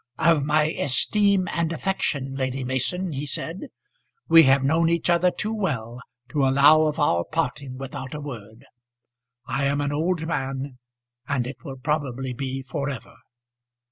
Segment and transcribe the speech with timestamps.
[0.17, 3.67] "Of my esteem and affection, Lady Mason," he said.
[4.27, 8.65] "We have known each other too well to allow of our parting without a word.
[9.45, 10.79] I am an old man,
[11.27, 13.13] and it will probably be for ever."